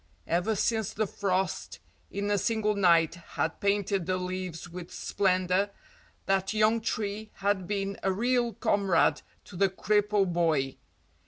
[0.25, 1.77] Ever since the frost
[2.09, 5.69] in a single night had painted the leaves with splendour,
[6.25, 10.77] that young tree had been a real comrade to the cripple boy.